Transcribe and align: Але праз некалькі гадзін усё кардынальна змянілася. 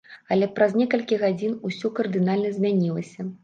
Але 0.35 0.47
праз 0.59 0.73
некалькі 0.81 1.21
гадзін 1.25 1.53
усё 1.71 1.95
кардынальна 1.99 2.55
змянілася. 2.61 3.33